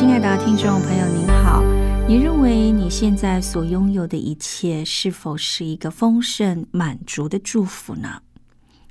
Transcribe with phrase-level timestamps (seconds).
[0.00, 1.62] 亲爱的听众朋友，您好。
[2.08, 8.22] 你认为你现在所拥有的一切是否是一个丰盛满足的祝福呢？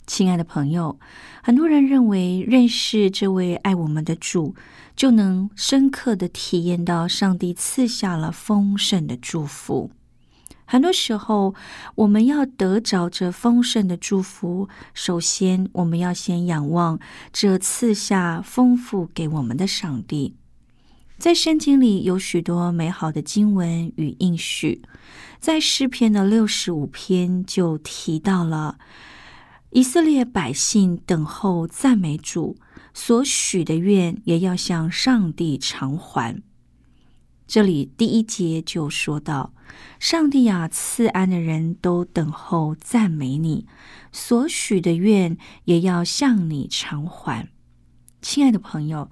[0.06, 1.00] 亲爱的朋友，
[1.42, 4.54] 很多人认为认识这位爱我们的主，
[4.96, 9.90] 就能深刻的体验到上帝赐下了丰盛的祝福。
[10.66, 11.56] 很多时候，
[11.96, 17.00] 我们要得着这丰盛的祝福，首先我们要先仰望
[17.34, 20.36] 这赐下丰富给我们的上帝。
[21.20, 24.82] 在圣经里有许多美好的经文与应许，
[25.38, 28.80] 在诗篇的六十五篇就提到了
[29.72, 32.58] 以色列百姓等候赞美主
[32.94, 36.42] 所许的愿，也要向上帝偿还。
[37.46, 39.52] 这里第一节就说到
[40.00, 43.68] ：“上帝啊，赐安的人都等候赞美你，
[44.14, 47.50] 所许的愿也要向你偿还。”
[48.22, 49.12] 亲爱的朋友。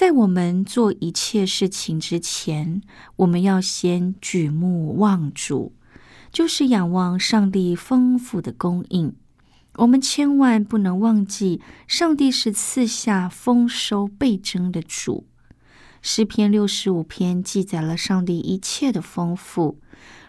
[0.00, 2.80] 在我们做一切事情之前，
[3.16, 5.74] 我们要先举目望主，
[6.32, 9.14] 就是仰望上帝丰富的供应。
[9.74, 15.26] 我们千万不能忘记，上帝是赐下丰收倍增的主。
[16.00, 19.80] 诗篇六十五篇记载了上帝一切的丰富。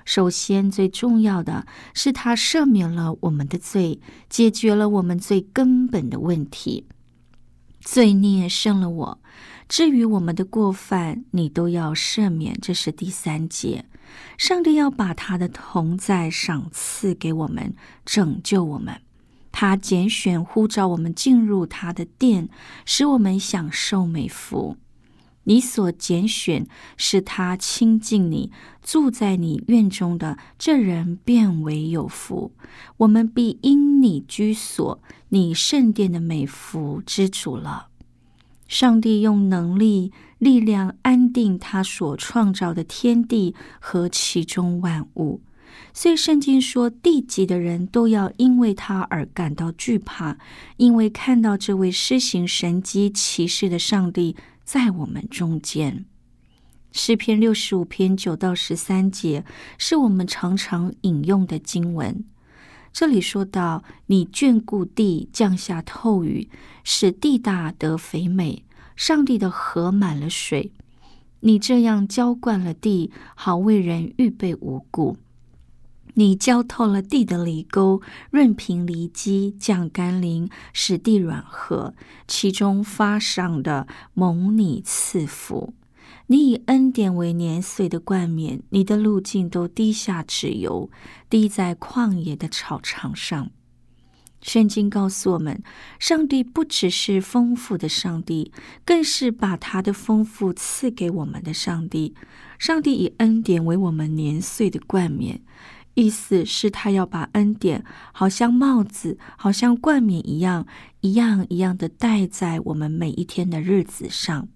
[0.03, 6.87] 首先，最重要的是他赦免了我们的罪，解决了我们最根本的问题。
[7.79, 9.21] 罪孽胜了我。
[9.71, 12.53] 至于我们的过犯，你都要赦免。
[12.61, 13.85] 这是第三节，
[14.37, 17.73] 上帝要把他的同在赏赐给我们，
[18.03, 18.99] 拯救我们。
[19.49, 22.49] 他拣选呼召我们进入他的殿，
[22.85, 24.75] 使我们享受美福。
[25.45, 26.67] 你所拣选
[26.97, 28.51] 是他亲近你，
[28.83, 32.51] 住在你院中的这人，变为有福。
[32.97, 37.90] 我们必因你居所，你圣殿的美福之主了。
[38.71, 45.41] 上帝用能力、力量安定他所创造的天地和其中万物，
[45.93, 50.37] 所以圣经说，地级的人都要因为他而感到惧怕，
[50.77, 56.05] 因为看到这位施行神机骑士的上帝在我们中间。
[56.93, 59.43] 诗篇六十五篇九到十三节
[59.77, 62.23] 是我们常常引用的经文。
[62.93, 66.49] 这里说到：“你眷顾地，降下透雨，
[66.83, 68.63] 使地大得肥美。
[68.95, 70.71] 上帝的河满了水，
[71.39, 75.17] 你这样浇灌了地，好为人预备五谷。
[76.15, 81.95] 你浇透了地的犁沟，润平犁基，降甘霖，使地软和，
[82.27, 85.73] 其中发赏的蒙你赐福。”
[86.31, 90.89] 你以恩典为年岁的冠冕，你的路径都滴下脂油，
[91.29, 93.51] 滴在旷野的草场上。
[94.41, 95.61] 圣经告诉我们，
[95.99, 98.53] 上帝不只是丰富的上帝，
[98.85, 102.15] 更是把他的丰富赐给我们的上帝。
[102.57, 105.41] 上帝以恩典为我们年岁的冠冕，
[105.95, 110.65] 意思是他要把恩典好像帽子、好像冠冕一样，
[111.01, 114.47] 一样一样的戴在我们每一天的日子上。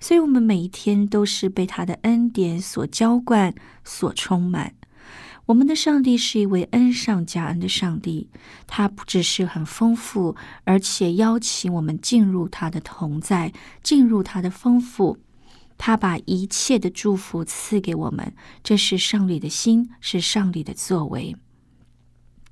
[0.00, 3.54] 所以，我们每一天都是被他的恩典所浇灌、
[3.84, 4.74] 所充满。
[5.46, 8.28] 我们的上帝是一位恩上加恩的上帝，
[8.66, 13.52] 他不只是很丰富，而且邀请我们进入他的同在，
[13.82, 15.18] 进入他的丰富。
[15.76, 18.32] 他把一切的祝福赐给我们，
[18.62, 21.34] 这是上帝的心，是上帝的作为。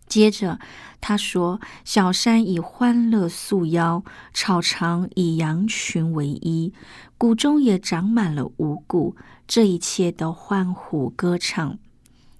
[0.08, 0.58] 接着
[1.00, 4.02] 他说：“小山以欢乐束腰，
[4.32, 6.72] 草场以羊群为衣，
[7.16, 9.14] 谷中也长满了五谷。
[9.46, 11.78] 这一切都欢呼歌唱。”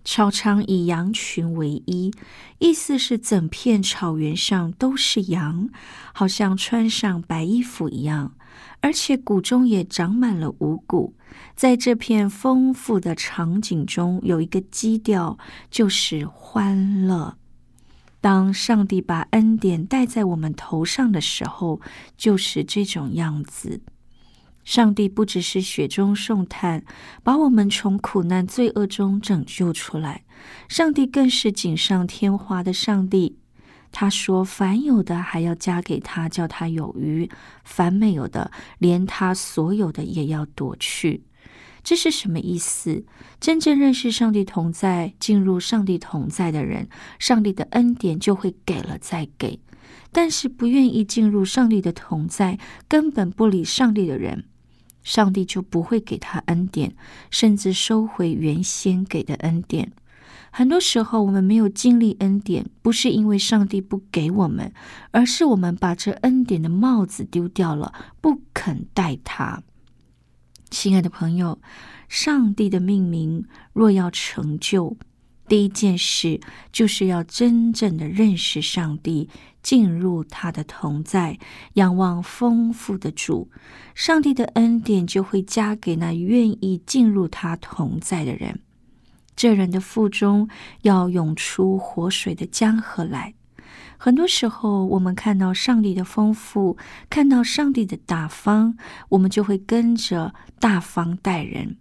[0.05, 2.11] 草场以羊群为衣，
[2.59, 5.69] 意思是整片草原上都是羊，
[6.14, 8.32] 好像穿上白衣服一样。
[8.81, 11.14] 而且谷中也长满了五谷。
[11.55, 15.37] 在这片丰富的场景中，有一个基调，
[15.71, 17.37] 就是欢乐。
[18.20, 21.81] 当上帝把恩典戴在我们头上的时候，
[22.17, 23.81] 就是这种样子。
[24.65, 26.85] 上帝不只是雪中送炭，
[27.23, 30.25] 把我们从苦难罪恶中拯救出来，
[30.69, 33.38] 上帝更是锦上添花的上帝。
[33.91, 37.31] 他说：“凡有的还要加给他，叫他有余；
[37.64, 41.25] 凡没有的，连他所有的也要夺去。”
[41.88, 43.06] 这是什么意思？
[43.40, 46.87] 真正认识上帝同在、进入上帝同在的人，
[47.19, 49.61] 上帝的恩典就会给了再给；
[50.12, 52.58] 但是不愿意进入上帝的同在、
[52.88, 54.44] 根本不理上帝的人，
[55.02, 56.94] 上帝就不会给他恩典，
[57.31, 59.93] 甚至收回原先给的恩典。
[60.50, 64.75] 很多时候，我们没有经历恩典，不是因为上帝不给我们，
[65.12, 69.62] 而是我们把这恩典的帽子丢掉了，不肯戴它。
[70.70, 71.59] 亲爱的朋友，
[72.09, 74.97] 上帝的命名若要成就，
[75.47, 79.29] 第一件事就是要真正的认识上帝，
[79.62, 81.38] 进入他的同在，
[81.75, 83.50] 仰望丰富的主，
[83.94, 88.61] 上帝的恩典就会加给那愿意进入他同在的人。
[89.35, 90.49] 这人的腹中
[90.82, 93.35] 要涌出活水的江河来。
[93.97, 96.76] 很多时候，我们看到上帝的丰富，
[97.11, 98.76] 看到上帝的大方，
[99.11, 101.76] 我们就会跟着大方待人。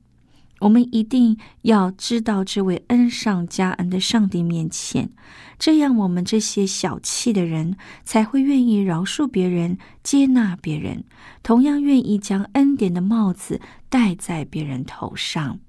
[0.60, 5.12] 我们一定要知道这位恩上加恩的上帝面前，
[5.60, 11.04] 这样我们这些小气的人才会愿意饶恕别人、接纳别人，
[11.44, 15.60] 同样愿意将恩典的帽子戴在别人头上。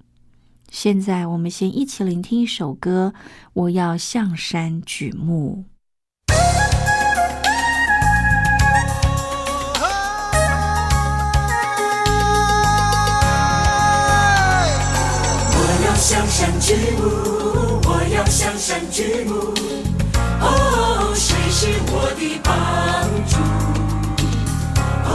[0.70, 3.12] 现在，我们先一起聆听一首歌，
[3.52, 5.66] 《我要向山举目》。
[15.98, 19.34] 向山举目，我要向山举目。
[20.40, 22.54] 哦，谁是我的帮
[23.26, 23.36] 助？
[25.04, 25.12] 哦，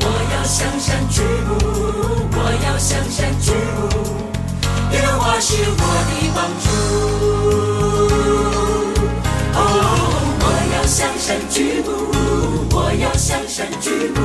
[0.00, 1.50] 我要向山举目，
[2.32, 3.80] 我要向山举目。
[4.92, 6.66] 耶和华是我的帮助。
[9.54, 9.60] 哦，
[10.40, 10.44] 我
[10.74, 11.88] 要向山举目，
[12.74, 14.16] 我要向山举目。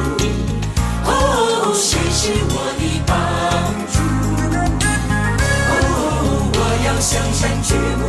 [1.06, 3.12] 哦，谁是我的帮
[7.04, 8.02] 向山举目，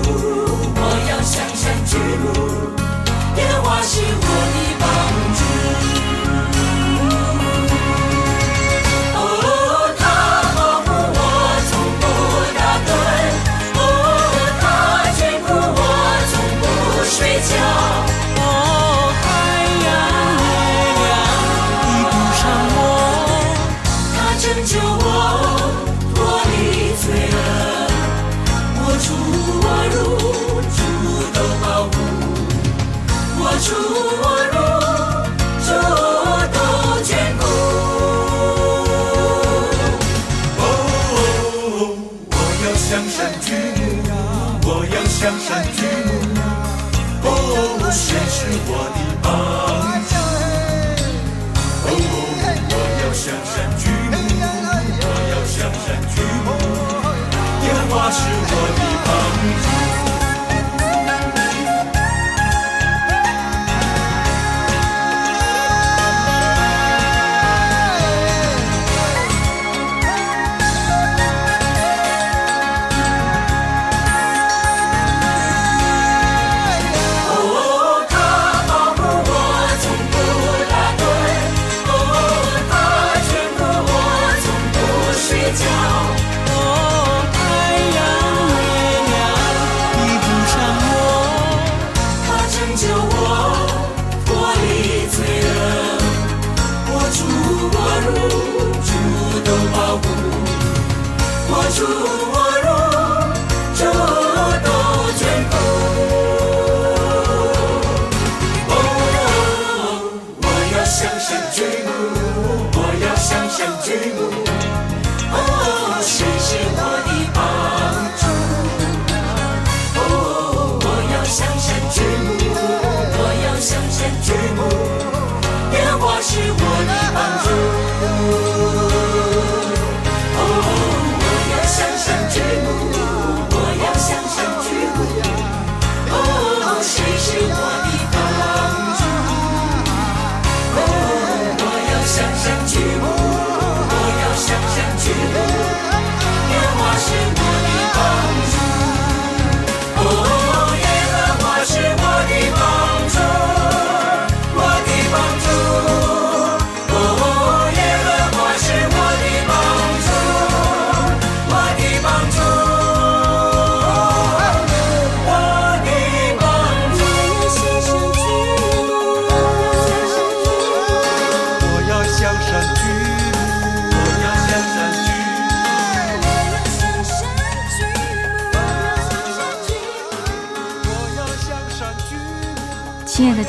[0.76, 0.80] 我
[1.10, 2.24] 要向山举目，
[3.36, 4.82] 耶和华是我的帮
[5.34, 5.42] 助。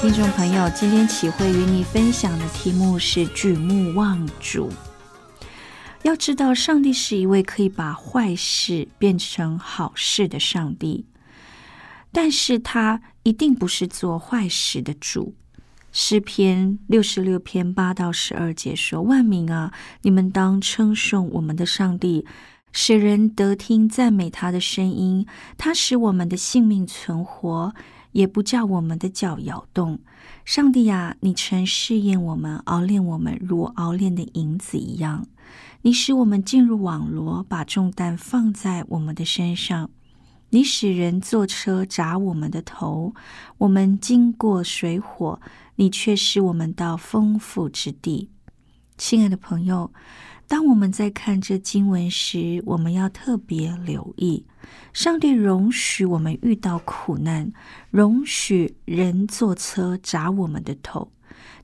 [0.05, 4.71] 听众朋友，今天启慧与你分享的题目是举目望主。
[6.03, 11.07] 要知道，上帝是一位可以把坏事变成好事的上帝，
[12.11, 15.33] 但是他一定不是做坏事的主。
[15.91, 22.27] 诗篇六十六篇八到十二节说：“万民啊，你们当称颂我们的上帝，
[22.71, 25.25] 使人得听赞美他的声音。
[25.57, 27.73] 他使我们的性命存活，
[28.15, 29.99] 也不叫我们的脚摇动。
[30.45, 35.27] 上帝呀，你曾试验我们，熬炼我们，如熬炼的银子一样。
[35.81, 39.89] 你使我们进入网罗，把重担放在我们的身上。
[40.51, 43.13] 你使人坐车砸我们的头，
[43.57, 45.39] 我们经过水火。”
[45.77, 48.29] 你却使我们到丰富之地，
[48.97, 49.91] 亲爱的朋友。
[50.47, 54.45] 当我们在看这经文时，我们要特别留意：
[54.93, 57.51] 上帝容许我们遇到苦难，
[57.89, 61.11] 容许人坐车砸我们的头。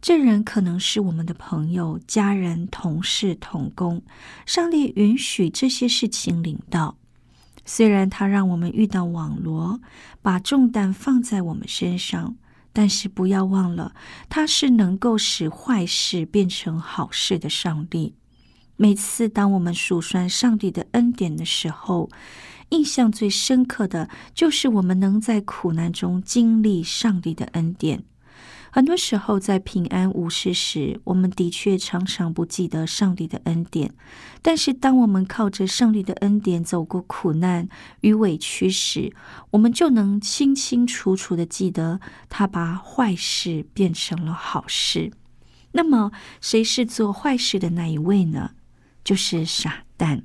[0.01, 4.01] 这人可能是我们的朋友、家人、同事、同工。
[4.45, 6.97] 上帝允许这些事情领到，
[7.65, 9.79] 虽然他让我们遇到网罗，
[10.23, 12.35] 把重担放在我们身上。
[12.73, 13.93] 但是不要忘了，
[14.29, 18.15] 他是能够使坏事变成好事的上帝。
[18.78, 22.10] 每次当我们数算上帝的恩典的时候，
[22.70, 28.04] 印象最深刻的就是我们能在苦难中经历上帝的恩典。
[28.74, 33.94] 很多时候，在平安无事时，我们的确常常不记得上帝的恩典。
[34.42, 37.68] 但是，当我们靠着上帝的恩典走过苦难
[38.00, 39.13] 与委屈时，
[39.50, 42.00] 我们就能清清楚楚的记得
[42.30, 45.12] 他把坏事变成了好事。
[45.74, 48.51] 那么，谁是做坏事的那一位呢？
[49.03, 50.24] 就是傻蛋。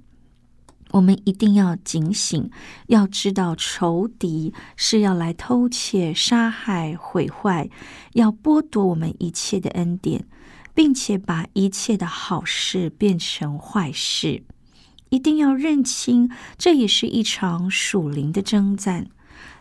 [0.92, 2.50] 我们一定要警醒，
[2.86, 7.68] 要知道仇敌是要来偷窃、杀害、毁坏，
[8.12, 10.26] 要剥夺我们一切的恩典，
[10.74, 14.44] 并且把一切的好事变成坏事。
[15.08, 19.08] 一定要认清，这也是一场属灵的征战。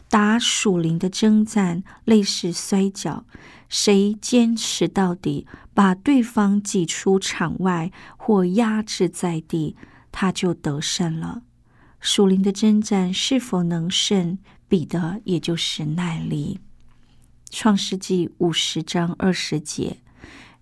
[0.07, 3.25] 打属灵的征战，类似摔跤，
[3.67, 9.75] 谁坚持到底，把对方挤出场外或压制在地。
[10.17, 11.41] 他就得胜了。
[12.00, 14.38] 属灵的征战是否能胜，
[14.70, 16.62] 比的也就是耐力。
[17.50, 19.98] 创世纪五十章二十节，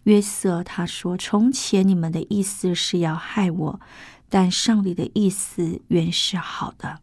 [0.05, 3.79] 约瑟他说：“从前你们的意思是要害我，
[4.27, 7.01] 但上帝的意思原是好的。”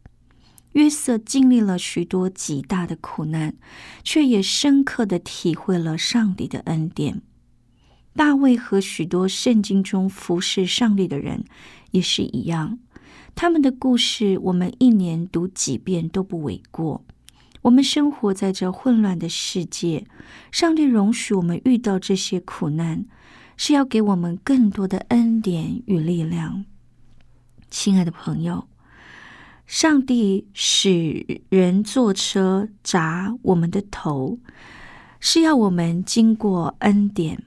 [0.73, 3.55] 约瑟经历了许多极大的苦难，
[4.03, 7.21] 却也深刻的体会了上帝的恩典。
[8.15, 11.45] 大卫和许多圣经中服侍上帝的人。
[11.91, 12.79] 也是一样，
[13.35, 17.03] 他们的故事我们一年读几遍都不为过。
[17.63, 20.07] 我们生活在这混乱的世界，
[20.53, 23.05] 上帝容许我们遇到这些苦难，
[23.57, 26.63] 是要给我们更多的恩典与力量。
[27.69, 28.69] 亲爱的朋友，
[29.67, 34.39] 上帝使人坐车砸我们的头，
[35.19, 37.43] 是要我们经过恩典。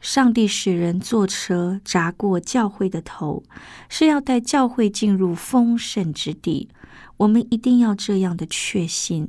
[0.00, 3.42] 上帝使人坐车砸过教会的头，
[3.88, 6.70] 是要带教会进入丰盛之地。
[7.18, 9.28] 我们一定要这样的确信：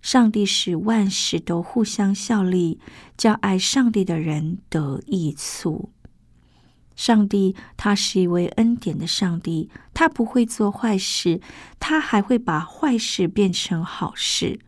[0.00, 2.78] 上帝使万事都互相效力，
[3.16, 5.90] 叫爱上帝的人得益处。
[6.94, 11.40] 上帝他是一位恩典的上帝，他不会做坏事，
[11.80, 14.60] 他还会把坏事变成好事。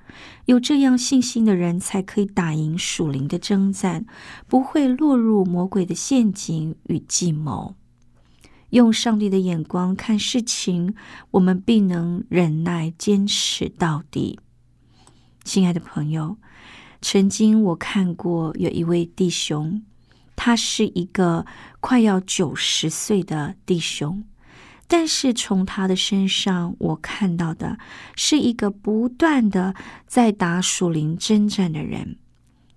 [0.46, 4.04] 有这样信心的人，才可以打赢属灵的征战，
[4.46, 7.74] 不会落入魔鬼的陷阱与计谋。
[8.70, 10.94] 用上帝的眼光看事情，
[11.30, 14.38] 我们必能忍耐坚持到底。
[15.44, 16.36] 亲爱的朋友，
[17.00, 19.82] 曾经我看过有一位弟兄，
[20.34, 21.46] 他是一个
[21.80, 24.24] 快要九十岁的弟兄。
[24.86, 27.78] 但是从他的身上，我看到的
[28.16, 29.74] 是一个不断的
[30.06, 32.18] 在打属灵征战的人。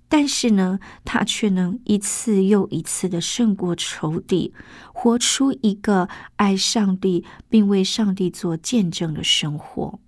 [0.10, 4.54] 但是呢，他却能一次又一次的胜过仇敌，
[4.94, 10.00] 活出一个爱上帝并为上帝做见证的生活。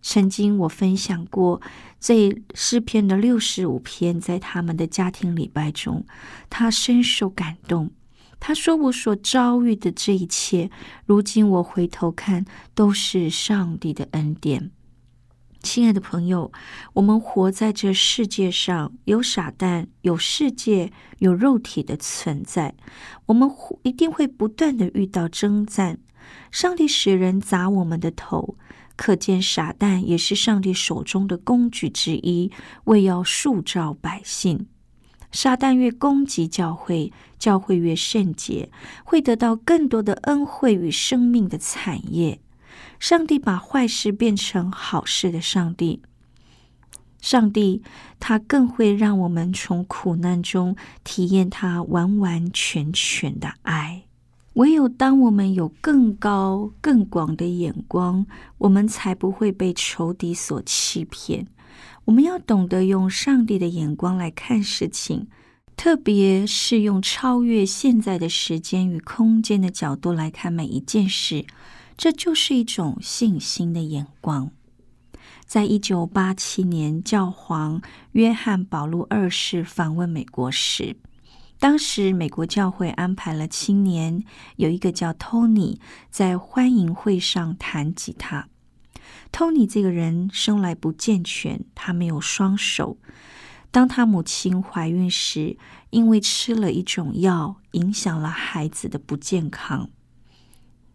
[0.00, 1.60] 曾经我分享过
[2.00, 6.06] 这诗篇的六十五篇，在他们的家庭礼拜中，
[6.48, 7.90] 他深受感动。
[8.44, 10.68] 他说：“我所遭遇的这一切，
[11.06, 12.44] 如今我回头看，
[12.74, 14.72] 都是上帝的恩典。”
[15.62, 16.50] 亲爱的朋友，
[16.94, 22.74] 我们活在这世界上，有傻蛋，有世界，有肉体的存在，
[23.26, 23.48] 我们
[23.84, 26.00] 一定会不断的遇到征战。
[26.50, 28.58] 上帝使人砸我们的头，
[28.96, 32.50] 可见傻蛋也是上帝手中的工具之一，
[32.86, 34.66] 为要塑造百姓。
[35.32, 38.70] 撒旦越攻击教会，教会越圣洁，
[39.02, 42.38] 会得到更多的恩惠与生命的产业。
[43.00, 46.02] 上帝把坏事变成好事的上帝。
[47.20, 47.82] 上帝，
[48.20, 54.02] 他更会让我们从苦难中体验他完完全全的爱。
[54.54, 58.26] 唯有当我们有更高、更广的眼光，
[58.58, 61.46] 我们才不会被仇敌所欺骗。
[62.06, 65.28] 我们要懂得用上帝的眼光来看事情，
[65.76, 71.46] 特别是用超越现在的时间与空间的角度来看每一件事，
[71.96, 74.50] 这就是一种信心的眼光。
[75.46, 77.80] 在一九八七年，教皇
[78.12, 80.96] 约翰保禄二世访问美国时，
[81.58, 84.24] 当时美国教会安排了青年，
[84.56, 85.78] 有一个叫托尼，
[86.10, 88.48] 在欢迎会上弹吉他。
[89.32, 92.98] 托尼这个人生来不健全，他没有双手。
[93.70, 95.56] 当他母亲怀孕时，
[95.88, 99.88] 因为吃了一种药，影响了孩子的不健康。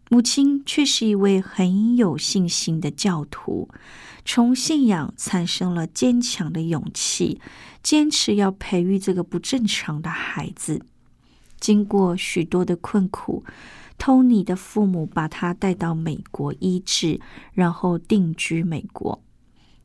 [0.10, 3.67] 母亲却是一位很有信心的教徒，
[4.24, 7.41] 从信仰产生了坚强的勇气，
[7.82, 10.86] 坚持要培育这个不正常的孩子。
[11.60, 13.44] 经过许多的困苦，
[13.97, 17.19] 托尼的父母把他带到美国医治，
[17.53, 19.23] 然后定居美国。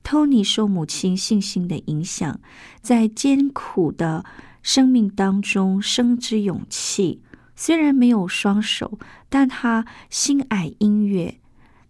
[0.03, 2.41] 托尼受母亲信心的影响，
[2.81, 4.25] 在艰苦的
[4.63, 7.23] 生命当中生之勇气。
[7.55, 8.99] 虽然没有双手，
[9.29, 11.39] 但他心爱音乐，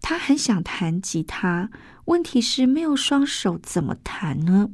[0.02, 1.70] 他很想弹吉他。
[2.06, 4.70] 问题是没有双手怎么弹呢？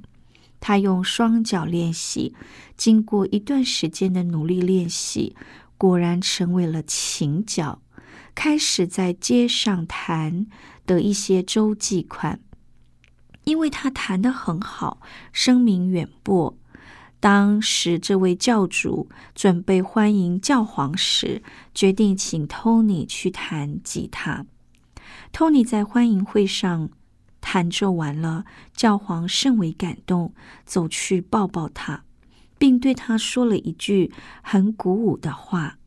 [0.60, 2.34] 他用双脚练习，
[2.76, 5.36] 经过一段时间的努力练习，
[5.78, 7.80] 果然成为了琴角，
[8.34, 10.46] 开始在街上弹
[10.84, 12.40] 的一些周记款。
[13.44, 15.00] 因为他弹得很好，
[15.32, 16.54] 声名远播。
[17.18, 21.42] 当时，这位教主准备欢迎教皇时，
[21.74, 24.44] 决定请托尼去弹吉他。
[25.32, 26.90] 托尼在欢迎会上
[27.40, 30.34] 弹奏完了，教皇甚为感动，
[30.66, 32.04] 走去抱抱他，
[32.58, 35.78] 并对他说了一句很鼓舞的话。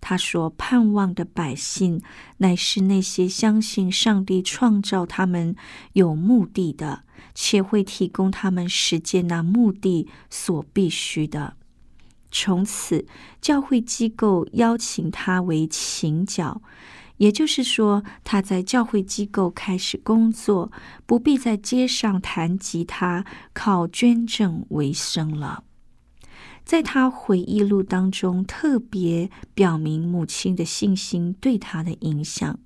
[0.00, 2.00] 他说：“盼望的百姓
[2.38, 5.54] 乃是那些相信上帝创造他们
[5.92, 11.54] 有目的的。”且会提供他们实践那目的所必须的。
[12.30, 13.06] 从此，
[13.40, 16.60] 教会机构邀请他为请教，
[17.18, 20.72] 也就是说，他在教会机构开始工作，
[21.06, 25.64] 不必在街上弹吉他，靠捐赠为生了。
[26.64, 32.58] 在他回忆录当中，特别表明母亲的信心对他的影响。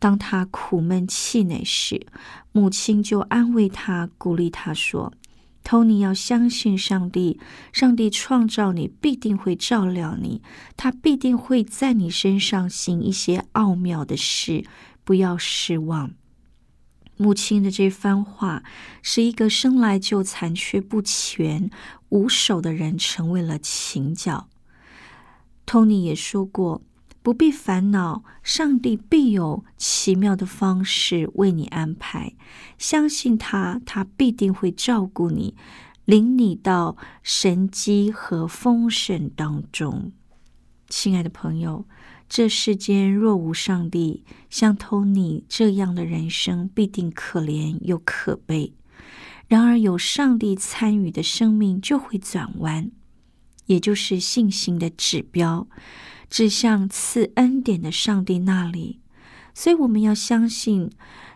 [0.00, 2.06] 当他苦闷气馁时，
[2.52, 5.12] 母亲就安慰他，鼓励他说
[5.64, 7.40] ：“托尼要相信上帝，
[7.72, 10.40] 上帝创造你必定会照料你，
[10.76, 14.64] 他必定会在你身上行一些奥妙的事，
[15.04, 16.12] 不要失望。”
[17.18, 18.62] 母亲的这番话，
[19.02, 21.70] 使一个生来就残缺不全、
[22.08, 24.48] 无手的人成为了琴脚。
[25.66, 26.80] 托尼也说过。
[27.20, 32.32] 不必烦恼，上帝必有奇妙的方式为你安排。
[32.78, 35.54] 相信他，他必定会照顾你，
[36.06, 40.12] 领你到神机和丰盛当中。
[40.88, 41.84] 亲爱的朋友，
[42.28, 48.74] 这世间若无上帝，像托尼这样的人生必定可怜又可悲。
[49.46, 52.90] 然而，有上帝参与的生命就会转弯，
[53.66, 55.66] 也就是信心的指标。
[56.28, 59.00] 指向赐恩典的上帝那里，
[59.54, 60.90] 所以我们要相信，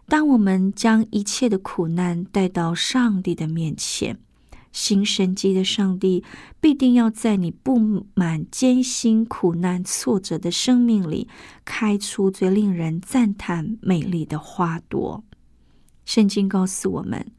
[0.06, 4.18] 当我们将一切的苦难带到上帝的面前，
[4.72, 6.24] 行神机的上帝
[6.60, 11.28] 必定要在你布满艰辛、苦难、挫折的生命里，
[11.64, 15.22] 开出最令人赞叹美丽的花朵。
[16.04, 17.32] 圣经告诉我们。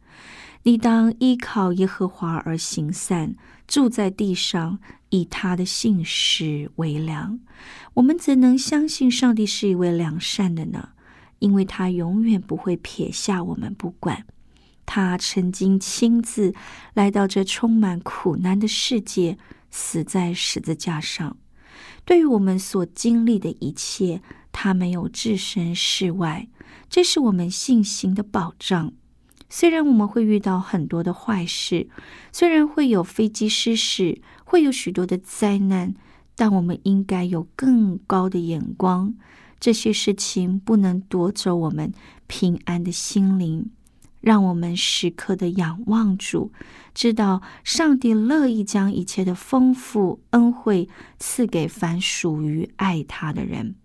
[0.66, 3.36] 你当依靠耶和华而行善，
[3.68, 7.42] 住在地上，以他的信实为粮。
[7.96, 10.92] 我们怎能相信上帝是一位良善的呢？
[11.40, 14.26] 因为他永远不会撇下我们不管。
[14.86, 16.54] 他曾经亲自
[16.94, 19.38] 来到这充满苦难的世界，
[19.72, 21.38] 死在十字架上。
[22.06, 26.48] 对于我们所经历的一切，他没有置身事外，
[26.90, 28.94] 这是我们信心的保障。
[29.50, 31.88] 虽然我们会遇到很多的坏事，
[32.32, 35.94] 虽然会有飞机失事，会有许多的灾难，
[36.36, 39.14] 但我们应该有更高的眼光。
[39.60, 41.94] 这些事情不能夺走我们
[42.28, 43.72] 平安的心灵，
[44.24, 46.54] 让我们时刻的仰望主，
[46.94, 50.88] 知道上帝乐意将一切的丰富恩惠
[51.20, 53.76] 赐给凡属于爱他的人。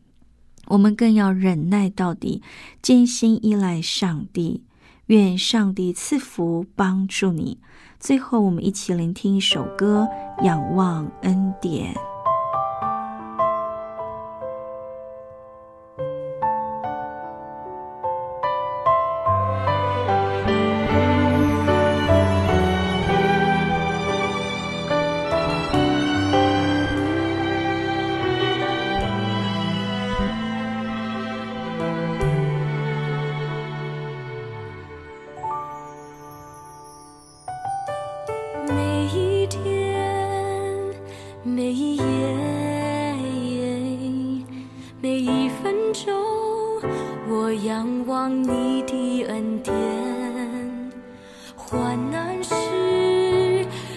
[0.68, 2.40] 我们更要忍耐到底，
[2.80, 4.62] 艰辛依赖上帝。
[5.06, 7.58] 愿上帝赐福帮助你。
[7.98, 10.06] 最后，我们一起聆听一首歌，
[10.44, 11.94] 《仰望恩典》。
[47.88, 49.74] 仰望你的恩典。
[51.56, 52.54] 患难时，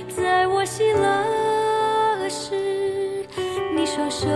[0.08, 3.26] 在我喜乐时，
[3.76, 4.30] 你双手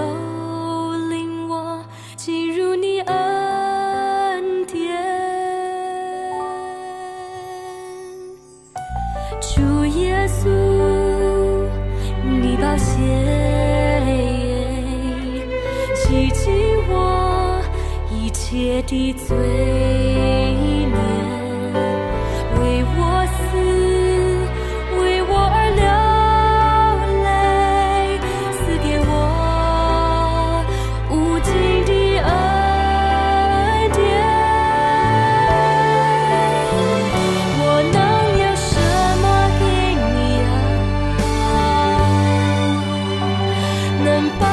[18.88, 20.96] 的罪孽，
[22.60, 22.62] 为
[22.96, 23.00] 我
[23.36, 23.58] 死，
[25.00, 25.84] 为我而流
[27.24, 27.28] 泪，
[28.54, 29.12] 赐给我
[31.10, 31.50] 无尽
[31.86, 32.30] 的恩
[33.92, 33.98] 典。
[37.58, 37.98] 我能
[38.38, 38.66] 有什
[39.22, 39.26] 么
[39.60, 39.62] 给
[40.14, 40.16] 你
[41.50, 41.58] 啊？
[44.06, 44.08] 能
[44.40, 44.46] 报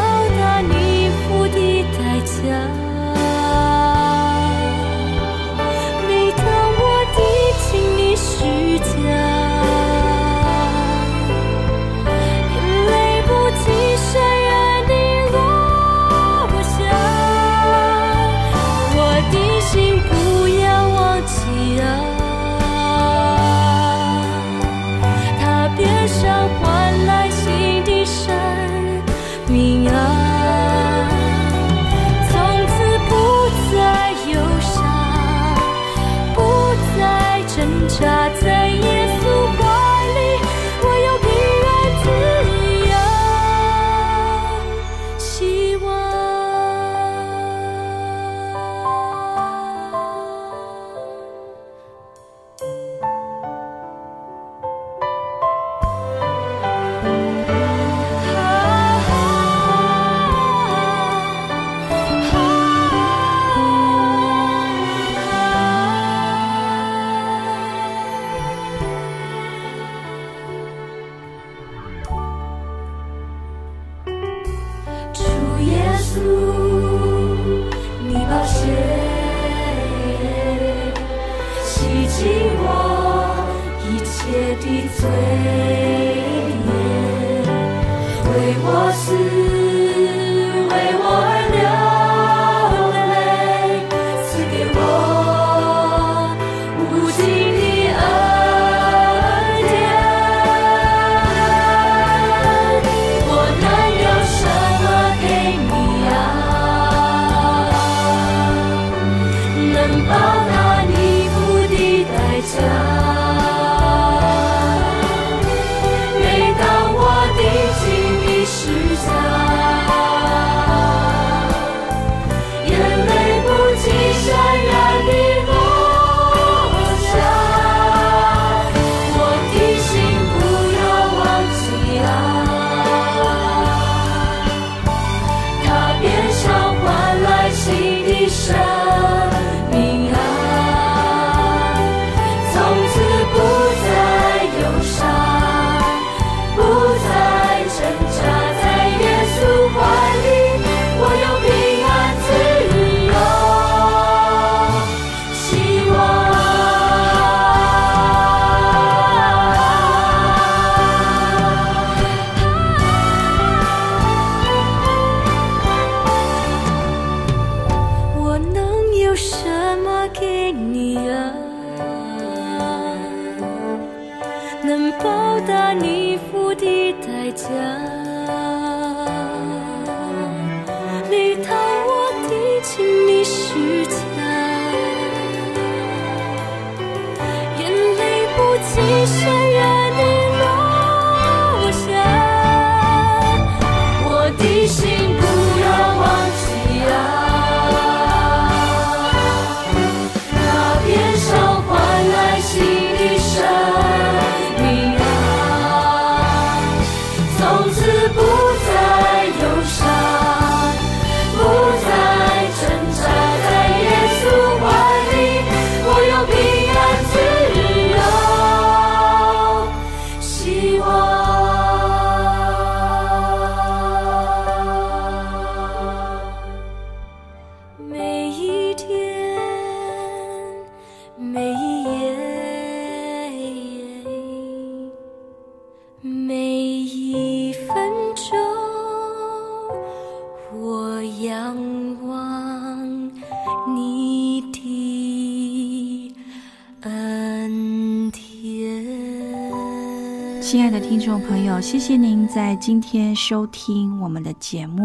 [251.33, 254.85] 朋友，谢谢您在今天收听我们的节目。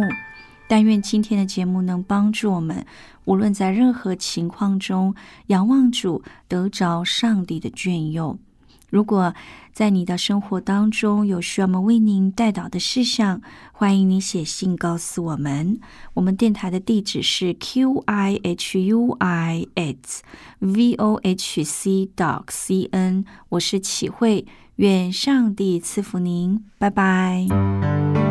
[0.66, 2.86] 但愿今天的节目能帮助我们，
[3.26, 5.14] 无论在任何情况中，
[5.48, 8.40] 仰望主，得着上帝的眷佑。
[8.90, 9.34] 如果
[9.74, 15.80] 在你的生活当中有需要我们为您代导的事项，欢迎你写信告诉我们。
[16.16, 20.24] 我们电台的地址是 q i h u i s
[20.60, 23.26] v o h c dot c n。
[23.50, 24.46] 我是启慧，
[24.78, 28.27] 愿上帝赐福您，拜拜。